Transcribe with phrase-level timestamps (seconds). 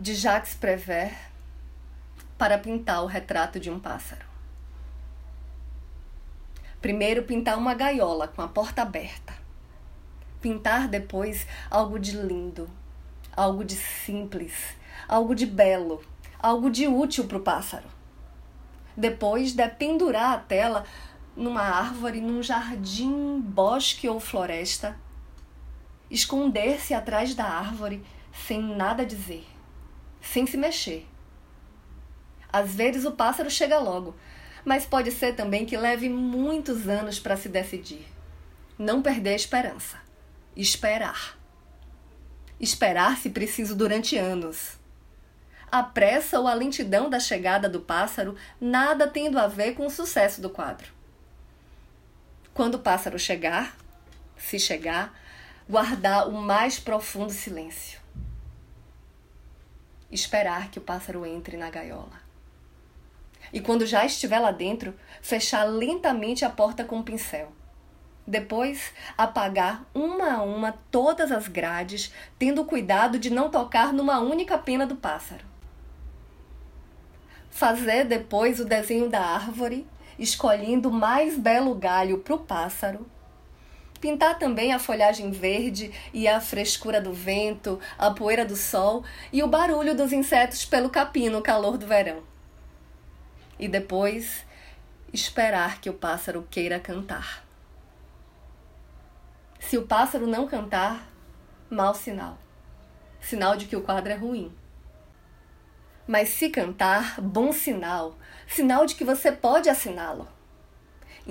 [0.00, 1.14] de Jacques Prévert
[2.38, 4.24] para pintar o retrato de um pássaro.
[6.80, 9.34] Primeiro, pintar uma gaiola com a porta aberta.
[10.40, 12.66] Pintar depois algo de lindo,
[13.36, 14.54] algo de simples,
[15.06, 16.02] algo de belo,
[16.38, 17.86] algo de útil para o pássaro.
[18.96, 20.86] Depois, dependurar a tela
[21.36, 24.96] numa árvore, num jardim, bosque ou floresta.
[26.10, 29.46] Esconder-se atrás da árvore sem nada dizer
[30.32, 31.06] sem se mexer.
[32.52, 34.14] Às vezes o pássaro chega logo,
[34.64, 38.06] mas pode ser também que leve muitos anos para se decidir.
[38.78, 39.98] Não perder a esperança.
[40.56, 41.36] Esperar.
[42.58, 44.78] Esperar se preciso durante anos.
[45.70, 49.90] A pressa ou a lentidão da chegada do pássaro nada tendo a ver com o
[49.90, 50.92] sucesso do quadro.
[52.52, 53.76] Quando o pássaro chegar,
[54.36, 55.14] se chegar,
[55.68, 58.00] guardar o mais profundo silêncio
[60.10, 62.20] esperar que o pássaro entre na gaiola.
[63.52, 67.52] E quando já estiver lá dentro, fechar lentamente a porta com um pincel.
[68.26, 74.56] Depois, apagar uma a uma todas as grades, tendo cuidado de não tocar numa única
[74.56, 75.44] pena do pássaro.
[77.50, 79.86] Fazer depois o desenho da árvore,
[80.18, 83.04] escolhendo o mais belo galho para o pássaro
[84.00, 89.42] Pintar também a folhagem verde e a frescura do vento, a poeira do sol e
[89.42, 92.22] o barulho dos insetos pelo capim no calor do verão.
[93.58, 94.46] E depois,
[95.12, 97.44] esperar que o pássaro queira cantar.
[99.58, 101.06] Se o pássaro não cantar,
[101.68, 102.38] mau sinal.
[103.20, 104.50] Sinal de que o quadro é ruim.
[106.06, 108.16] Mas se cantar, bom sinal.
[108.48, 110.26] Sinal de que você pode assiná-lo.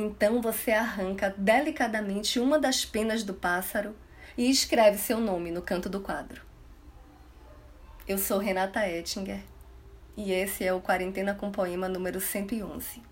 [0.00, 3.96] Então você arranca delicadamente uma das penas do pássaro
[4.36, 6.42] e escreve seu nome no canto do quadro.
[8.06, 9.40] Eu sou Renata Ettinger
[10.16, 13.02] e esse é o Quarentena com Poema número 111.